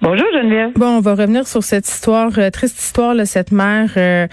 [0.00, 0.70] Bonjour, Geneviève.
[0.76, 4.28] Bon, on va revenir sur cette histoire, euh, triste histoire, cette mère euh,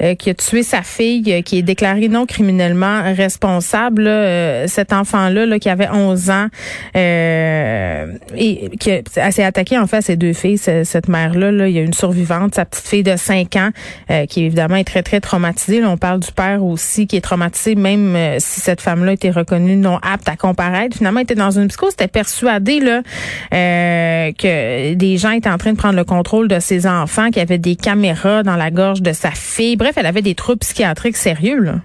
[0.00, 4.04] euh, qui a tué sa fille, qui est déclarée non criminellement responsable.
[4.04, 6.46] là, cet enfant-là, là, qui avait 11 ans,
[6.94, 11.52] et qui a- s'est attaquée en fait à ses deux filles, ce- cette mère-là.
[11.52, 13.70] Là, il y a une survivante, sa petite fille de 5 ans,
[14.28, 15.84] qui évidemment est très, très traumatisée.
[15.84, 19.98] On parle du père aussi, qui est traumatisé, même si cette femme-là était reconnue non
[19.98, 20.96] apte à comparaître.
[20.96, 22.80] Finalement, elle était dans une psychose, était persuadée
[23.50, 27.40] que des gens étaient en train de prendre le contrôle de ses enfants, qu'il y
[27.40, 29.76] avait des caméras dans la gorge de sa fille.
[29.76, 31.60] Bref, elle avait des troubles psychiatriques sérieux.
[31.60, 31.76] Là.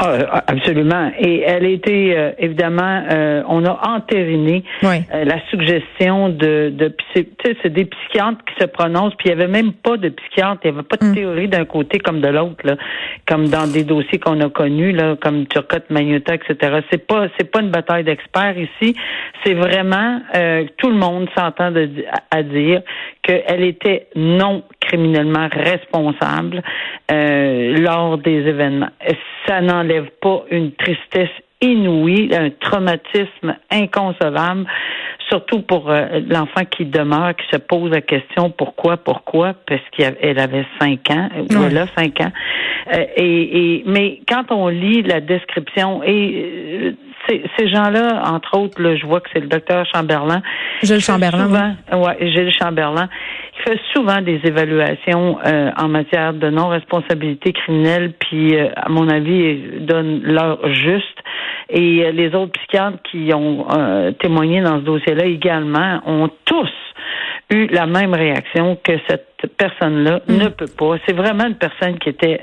[0.00, 1.10] Ah, absolument.
[1.18, 4.98] Et elle a été, euh, évidemment, euh, on a entériné Oui.
[5.12, 7.26] euh, la suggestion de, de c'est-
[7.66, 10.78] des psychiatres qui se prononcent, puis il n'y avait même pas de psychiatre, il n'y
[10.78, 12.76] avait pas de théorie d'un côté comme de l'autre,
[13.26, 16.78] comme dans des dossiers qu'on a connus, là, comme Turcotte, Magnota, etc.
[16.92, 18.94] C'est pas, c'est pas une bataille d'experts ici.
[19.44, 21.72] C'est vraiment euh, tout le monde s'entend
[22.30, 22.82] à, dire
[23.22, 26.62] qu'elle était non criminellement responsable
[27.10, 28.90] euh, lors des événements.
[29.46, 34.66] Ça n'enlève pas une tristesse inouïe, un traumatisme inconcevable,
[35.28, 40.38] surtout pour euh, l'enfant qui demeure, qui se pose la question pourquoi, pourquoi, parce qu'elle
[40.38, 41.66] avait cinq ans, ou Ouais.
[41.70, 42.32] elle a cinq ans.
[42.94, 46.92] Euh, et, et mais quand on lit la description et euh,
[47.28, 50.42] ces, gens-là, entre autres, là, je vois que c'est le docteur Chamberlain.
[50.82, 53.08] Gilles qui Chamberlain, Souvent, ouais, Gilles Chamberlain.
[53.58, 59.08] Il fait souvent des évaluations euh, en matière de non-responsabilité criminelle, puis euh, à mon
[59.08, 61.18] avis, donne l'heure juste.
[61.70, 63.66] Et euh, les autres psychiatres qui ont
[64.20, 66.70] témoigné dans ce dossier-là également ont tous
[67.50, 70.36] eu la même réaction que cette personne-là Mm.
[70.36, 70.96] ne peut pas.
[71.06, 72.40] C'est vraiment une personne qui était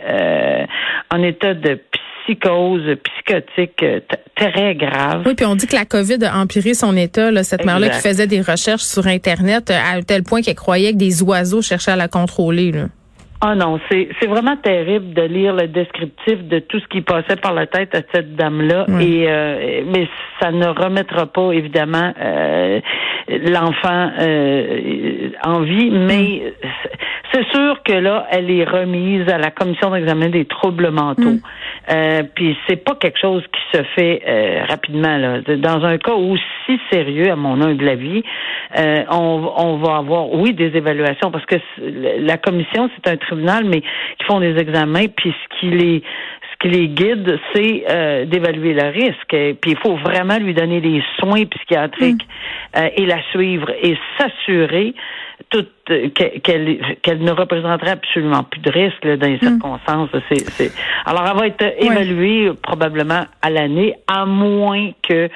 [1.12, 1.80] en état de
[2.26, 4.00] psychose psychotique euh,
[4.36, 5.24] très grave.
[5.26, 7.32] Oui, puis on dit que la COVID a empiré son état.
[7.32, 10.94] Là, cette mère-là qui faisait des recherches sur Internet euh, à tel point qu'elle croyait
[10.94, 12.72] que des oiseaux cherchaient à la contrôler.
[12.72, 12.88] Là.
[13.42, 17.36] Ah non, c'est c'est vraiment terrible de lire le descriptif de tout ce qui passait
[17.36, 18.86] par la tête à cette dame-là.
[18.88, 19.22] Oui.
[19.22, 20.08] Et euh, mais
[20.40, 22.80] ça ne remettra pas évidemment euh,
[23.28, 26.54] l'enfant euh, en vie, mais
[27.34, 31.40] c'est sûr que là, elle est remise à la commission d'examen des troubles mentaux.
[31.90, 35.42] Euh, puis c'est pas quelque chose qui se fait euh, rapidement là.
[35.42, 38.24] Dans un cas aussi sérieux, à mon humble avis,
[38.78, 43.66] euh, on, on va avoir oui des évaluations parce que la commission c'est un tribunal,
[43.66, 46.04] mais qui font des examens puis ce qui les
[46.66, 49.34] qui les guide, c'est euh, d'évaluer le risque.
[49.34, 52.26] Et Puis il faut vraiment lui donner les soins psychiatriques
[52.78, 54.94] euh, et la suivre et s'assurer
[55.50, 60.10] toute euh, que- qu'elle qu'elle ne représenterait absolument plus de risque là, dans les circonstances.
[60.30, 60.72] C'est, c'est-
[61.06, 65.30] Alors elle va être évaluée probablement à l'année, à moins que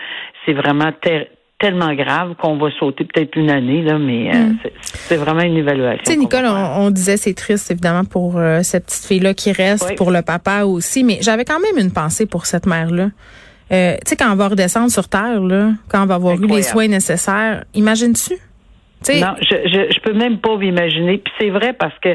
[0.46, 1.28] c'est vraiment ter-
[1.60, 5.58] tellement grave qu'on va sauter peut-être une année là, mais euh, c'est, c'est vraiment une
[5.58, 6.04] évaluation.
[6.06, 9.52] Tu sais, Nicole, on, on disait c'est triste évidemment pour euh, cette petite fille-là qui
[9.52, 9.96] reste, Oui.
[9.96, 13.10] pour le papa aussi, mais j'avais quand même une pensée pour cette mère-là.
[13.72, 16.48] Euh, tu sais, quand on va redescendre sur Terre, là, quand on va avoir eu
[16.48, 18.34] les soins nécessaires, imagines-tu?
[19.14, 21.20] Non, je, je je peux même pas m'imaginer.
[21.20, 22.10] Puis c'est vrai parce que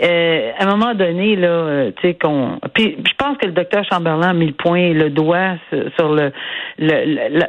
[0.00, 2.58] euh, à un moment donné, là, euh, tu sais, qu'on.
[2.74, 5.56] Puis je pense que le docteur Chamberlain a mis le point, le doigt
[5.98, 6.32] sur le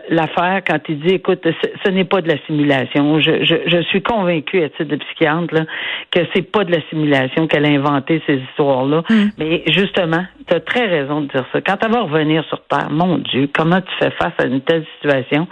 [0.10, 1.46] l'affaire quand il dit écoute,
[1.86, 3.20] ce, n'est pas de la simulation.
[3.20, 5.66] Je, je, je suis convaincu à titre de psychiatre là,
[6.12, 9.04] que c'est pas de la simulation qu'elle a inventé ces histoires-là.
[9.10, 9.26] Mm.
[9.38, 11.62] Mais justement, tu as très raison de dire ça.
[11.62, 14.86] Quand elle va revenir sur Terre, mon Dieu, comment tu fais face à une telle
[14.96, 15.48] situation?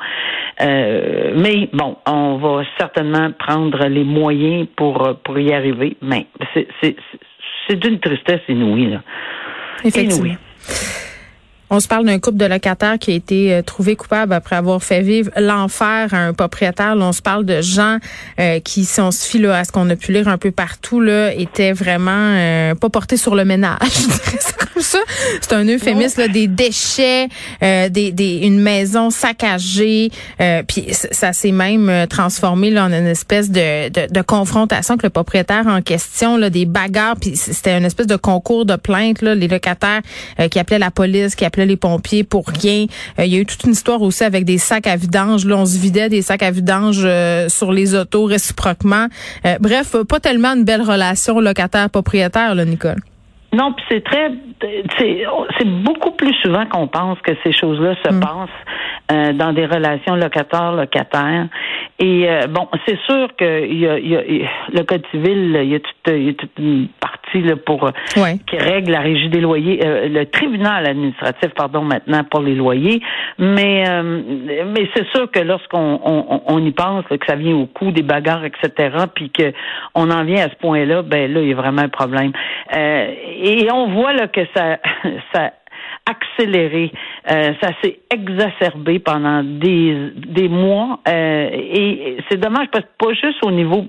[0.62, 5.98] Euh, mais bon, on va certainement prendre les moyens pour, pour y arriver.
[6.02, 6.68] Mais c'est
[7.70, 8.90] d'une tristesse inouïe.
[8.92, 9.02] Là.
[9.84, 10.36] Effectivement.
[11.74, 14.84] On se parle d'un couple de locataires qui a été euh, trouvé coupable après avoir
[14.84, 16.96] fait vivre l'enfer à un propriétaire.
[16.98, 17.98] On se parle de gens
[18.42, 21.00] euh, qui, si on se fie à ce qu'on a pu lire un peu partout,
[21.00, 23.78] là, étaient vraiment euh, pas portés sur le ménage.
[24.82, 27.30] c'est un euphémisme, là, des déchets,
[27.62, 30.12] des, des, une maison saccagée.
[30.68, 35.68] puis ça s'est même transformé en une espèce de, de, de, confrontation avec le propriétaire
[35.68, 37.16] en question, là, des bagarres.
[37.16, 39.22] Puis c'était une espèce de concours de plaintes.
[39.22, 40.02] Là, les locataires
[40.50, 42.86] qui appelaient la police, qui appelaient les pompiers pour rien.
[43.20, 45.46] Euh, il y a eu toute une histoire aussi avec des sacs à vidange.
[45.46, 49.08] Là, on se vidait des sacs à vidange euh, sur les autos réciproquement.
[49.46, 53.02] Euh, bref, pas tellement une belle relation locataire-propriétaire, là, Nicole.
[53.54, 54.32] Non, puis c'est très,
[54.98, 58.20] c'est beaucoup plus souvent qu'on pense que ces choses-là se mm.
[58.22, 58.50] passent
[59.34, 61.48] dans des relations locataires-locataires.
[62.00, 64.22] Et bon, c'est sûr que y a, y a,
[64.74, 67.22] le code civil, il y a toute, il y a toute une partie
[67.66, 67.92] pour euh,
[68.48, 73.02] qui règle la régie des loyers, euh, le tribunal administratif, pardon, maintenant pour les loyers.
[73.38, 74.22] Mais euh,
[74.68, 76.00] mais c'est sûr que lorsqu'on
[76.48, 79.54] on, y pense, que ça vient au coup des bagarres, etc., puis que
[79.96, 82.32] on en vient à ce point-là, ben là, il y a vraiment un problème.
[82.76, 84.80] et on voit là que ça
[85.34, 85.52] ça
[86.12, 86.92] accéléré.
[87.26, 91.00] ça s'est exacerbé pendant des, des mois.
[91.08, 93.86] et c'est dommage parce que pas juste au niveau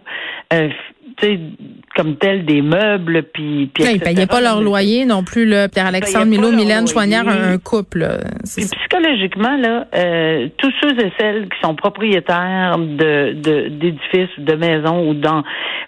[1.95, 5.69] comme tel des meubles puis puis ils payaient pas leur loyer non plus là.
[5.69, 8.07] Pierre Alexandre Milo Mylène Choignard un couple
[8.45, 15.15] psychologiquement là euh, tous ceux et celles qui sont propriétaires de d'édifices de, maisons ou
[15.15, 15.43] dans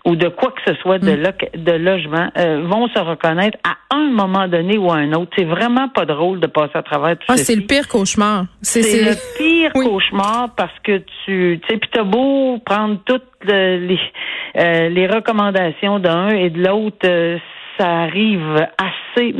[0.04, 1.62] ou de quoi que ce soit de mm.
[1.64, 5.30] de logement euh, vont se reconnaître à un moment donné ou à un autre.
[5.36, 8.46] C'est vraiment pas drôle de passer à travers tout ah, c'est le pire cauchemar.
[8.62, 13.98] C'est le pire cauchemar parce que tu tu sais puis t'as beau prendre toutes les
[14.56, 17.38] euh, les recommandations d'un et de l'autre, euh,
[17.78, 19.32] ça arrive assez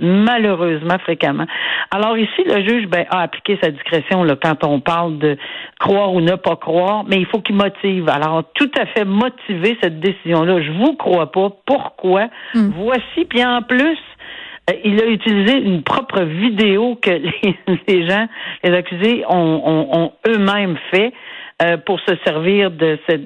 [0.00, 1.46] malheureusement fréquemment.
[1.90, 5.36] Alors ici, le juge ben, a appliqué sa discrétion là, quand on parle de
[5.78, 8.08] croire ou ne pas croire, mais il faut qu'il motive.
[8.08, 10.62] Alors, tout à fait motiver cette décision-là.
[10.62, 11.50] Je vous crois pas.
[11.66, 12.28] Pourquoi?
[12.54, 12.70] Hmm.
[12.76, 13.98] Voici, puis en plus,
[14.70, 17.10] euh, il a utilisé une propre vidéo que
[17.88, 18.26] les, gens,
[18.64, 21.12] les accusés, ont, ont eux-mêmes fait.
[21.62, 23.20] Euh, pour se servir de cette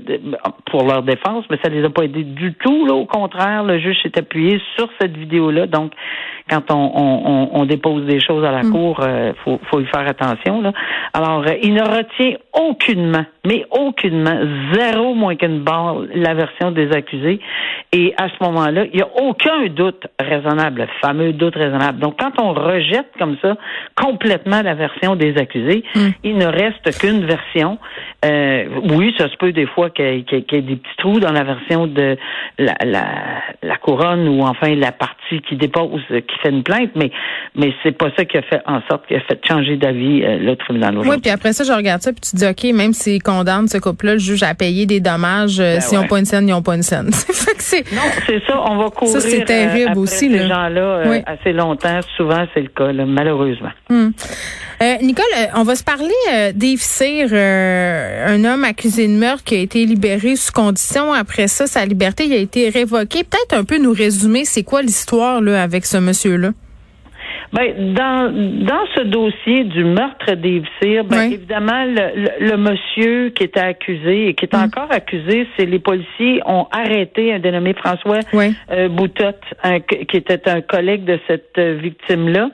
[0.70, 2.84] pour leur défense, mais ça les a pas aidés du tout.
[2.84, 5.66] Là, au contraire, le juge s'est appuyé sur cette vidéo-là.
[5.66, 5.92] Donc,
[6.50, 8.70] quand on, on, on, dépose des choses à la mm.
[8.72, 10.60] cour, euh, faut, faut y faire attention.
[10.60, 10.72] Là.
[11.14, 14.40] Alors, euh, il ne retient aucunement, mais aucunement,
[14.72, 17.40] zéro moins qu'une barre, la version des accusés.
[17.92, 22.00] Et à ce moment-là, il n'y a aucun doute raisonnable, le fameux doute raisonnable.
[22.00, 23.56] Donc, quand on rejette comme ça
[23.94, 26.08] complètement la version des accusés, mm.
[26.24, 27.78] il ne reste qu'une version.
[28.24, 31.44] Euh, oui, ça se peut des fois qu'il y, ait des petits trous dans la
[31.44, 32.16] version de
[32.58, 33.04] la, la,
[33.62, 35.16] la couronne ou enfin la partie
[35.48, 37.10] qui dépose, qui fait une plainte, mais
[37.54, 40.38] mais c'est pas ça qui a fait en sorte qu'il a fait changer d'avis euh,
[40.38, 40.98] le tribunal.
[40.98, 43.78] Oui, puis après ça, je regarde ça, puis tu dis, OK, même s'ils condamnent ce
[43.78, 45.60] couple-là, le juge a payé des dommages.
[45.60, 47.06] Euh, ben s'ils n'ont pas une scène, ils n'ont pas une scène.
[47.92, 49.12] non, c'est ça, on va courir.
[49.12, 50.30] Ça, c'est terrible après aussi.
[50.30, 53.72] Ces gens-là, assez longtemps, souvent, c'est le cas, malheureusement.
[53.88, 54.10] Hmm.
[54.82, 59.14] Euh, Nicole, euh, on va se parler euh, d'Yves Cyr, euh, un homme accusé de
[59.14, 61.14] meurtre qui a été libéré sous condition.
[61.14, 63.24] Après ça, sa liberté a été révoquée.
[63.24, 66.50] Peut-être un peu nous résumer, c'est quoi l'histoire là avec ce monsieur-là?
[67.52, 68.32] Ben, dans,
[68.66, 74.28] dans ce dossier du meurtre d'Yves Cyr, ben, évidemment, le, le, monsieur qui était accusé
[74.28, 74.64] et qui est mm.
[74.64, 78.54] encore accusé, c'est les policiers ont arrêté un dénommé François oui.
[80.10, 82.50] qui était un collègue de cette victime-là.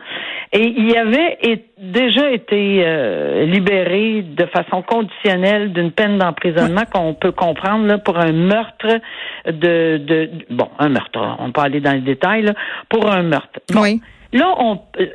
[0.55, 1.39] Et il avait
[1.79, 8.19] déjà été euh, libéré de façon conditionnelle d'une peine d'emprisonnement qu'on peut comprendre là, pour
[8.19, 9.01] un meurtre
[9.47, 11.19] de, de bon un meurtre.
[11.39, 12.53] On peut aller dans les détails là,
[12.91, 13.61] pour un meurtre.
[13.75, 14.01] oui.
[14.35, 15.07] Là, on euh,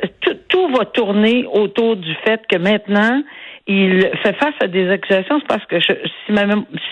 [0.48, 3.24] tout, va tourner autour du fait que maintenant
[3.68, 5.92] il fait face à des accusations, c'est parce que je,
[6.26, 6.34] si,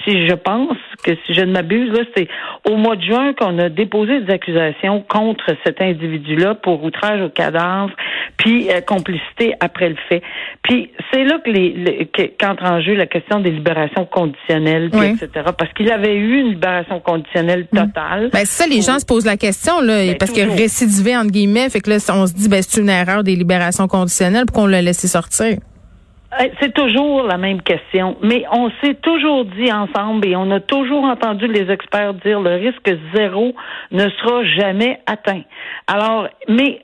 [0.03, 2.27] si je pense que si je ne m'abuse, là, c'est
[2.69, 7.29] au mois de juin qu'on a déposé des accusations contre cet individu-là pour outrage au
[7.29, 7.91] cadavre,
[8.35, 10.21] puis euh, complicité après le fait.
[10.63, 15.29] Puis c'est là que les, qu'entre en jeu la question des libérations conditionnelles, etc.
[15.57, 17.77] Parce qu'il avait eu une libération conditionnelle mm.
[17.77, 18.29] totale.
[18.33, 21.69] Ben ça, les gens se posent la question là, ben, parce qu'il récidivé entre guillemets,
[21.69, 24.67] fait que là, on se dit ben c'est une erreur des libérations conditionnelles pour qu'on
[24.67, 25.57] l'a laissé sortir?
[26.59, 31.03] C'est toujours la même question, mais on s'est toujours dit ensemble et on a toujours
[31.05, 33.53] entendu les experts dire le risque zéro
[33.91, 35.43] ne sera jamais atteint.
[35.87, 36.81] Alors, mais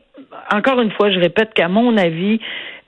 [0.53, 2.39] encore une fois, je répète qu'à mon avis,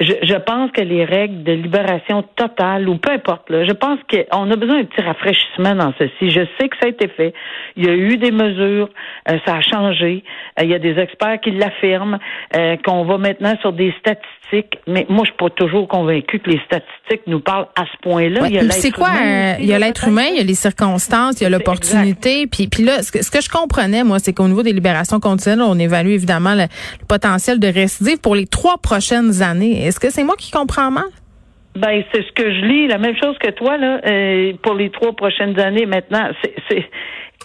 [0.04, 4.00] je, je, pense que les règles de libération totale, ou peu importe, là, je pense
[4.10, 6.32] qu'on a besoin d'un petit rafraîchissement dans ceci.
[6.32, 7.34] Je sais que ça a été fait.
[7.76, 8.90] Il y a eu des mesures,
[9.30, 10.24] euh, ça a changé.
[10.60, 12.20] Euh, il y a des experts qui l'affirment,
[12.56, 14.80] euh, qu'on va maintenant sur des statistiques.
[14.88, 18.42] Mais moi, je suis pas toujours convaincue que les statistiques nous parlent à ce point-là.
[18.72, 19.10] c'est quoi?
[19.60, 22.48] il y a l'être humain, il y a les circonstances, il y a l'opportunité.
[22.48, 25.20] Puis, puis là, ce que, ce que je comprenais, moi, c'est qu'au niveau des libérations
[25.20, 29.86] continuelles, on évalue évidemment le, le potentiel de récidive pour les trois prochaines années.
[29.94, 31.06] Est-ce que c'est moi qui comprends mal?
[31.76, 34.90] Ben, c'est ce que je lis, la même chose que toi, là, euh, pour les
[34.90, 36.32] trois prochaines années maintenant.
[36.42, 36.90] C'est,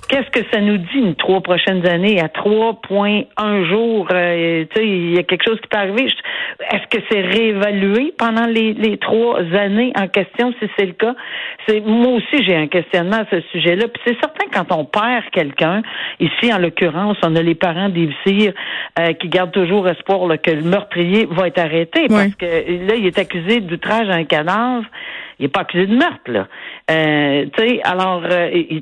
[0.08, 4.08] Qu'est-ce que ça nous dit une trois prochaines années à 3,1 jours?
[4.12, 6.08] Euh, tu sais, il y a quelque chose qui peut arriver?
[6.70, 11.14] Est-ce que c'est réévalué pendant les, les trois années en question, si c'est le cas?
[11.66, 13.88] C'est moi aussi j'ai un questionnement à ce sujet-là.
[13.88, 15.82] Puis c'est certain quand on perd quelqu'un,
[16.20, 18.08] ici en l'occurrence, on a les parents des
[18.98, 23.06] euh, qui gardent toujours espoir que le meurtrier va être arrêté parce que là il
[23.06, 24.84] est accusé d'outrage à un cadavre
[25.38, 26.49] il n'est pas accusé de meurtre, là.
[26.90, 28.80] Euh, tu sais, alors, euh, il,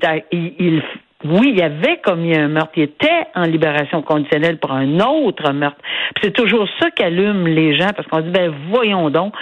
[0.59, 0.83] il,
[1.25, 2.73] oui, il avait commis un meurtre.
[2.77, 5.79] Il était en libération conditionnelle pour un autre meurtre.
[6.23, 9.35] C'est toujours ça qui allume les gens parce qu'on dit, ben voyons donc,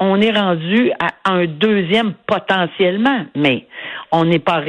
[0.00, 3.66] on est rendu à un deuxième potentiellement, mais
[4.12, 4.62] on n'est pas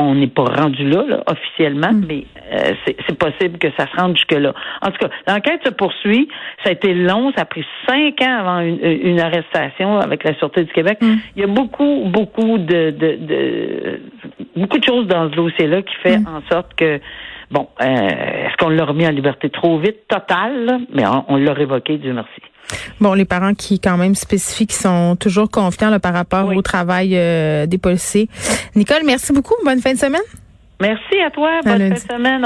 [0.00, 2.04] on n'est pas rendu là, officiellement, mm.
[2.08, 4.52] mais euh, c'est possible que ça se rende jusque là.
[4.82, 6.28] En tout cas, l'enquête se poursuit.
[6.64, 10.64] Ça a été long, ça a pris cinq ans avant une, arrestation avec la sûreté
[10.64, 10.98] du Québec.
[11.00, 11.14] Mm.
[11.36, 14.00] Il y a beaucoup, beaucoup de, de,
[14.56, 16.26] beaucoup de choses dans ce dossier-là qui fait mm.
[16.26, 17.00] en sorte que
[17.50, 21.98] bon, euh, est-ce qu'on l'a remis en liberté trop vite, total, mais on, l'a révoqué,
[21.98, 22.40] Dieu merci.
[23.00, 27.16] Bon, les parents qui quand même spécifient, qui sont toujours confiants par rapport au travail
[27.16, 28.28] euh, des policiers.
[28.76, 29.54] Nicole, merci beaucoup.
[29.64, 30.20] Bonne fin de semaine.
[30.80, 31.60] Merci à toi.
[31.64, 32.38] Bonne fin de semaine.